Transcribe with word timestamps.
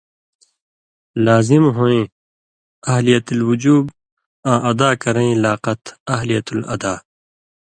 لازِم 1.25 1.63
ہُویں 1.75 2.03
(اہلیت 2.91 3.27
الوُجوب) 3.33 3.85
آں 4.51 4.59
ادا 4.71 4.89
کرَیں 5.01 5.33
لاقَت 5.43 5.81
(اہلیت 6.15 6.47
الاداء)۔ 6.53 6.97